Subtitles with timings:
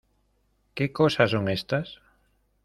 [0.73, 2.01] ¿Qué cosas son estas?